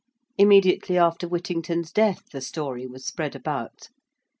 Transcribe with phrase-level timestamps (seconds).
[0.35, 3.89] Immediately after Whittington's death the story was spread about.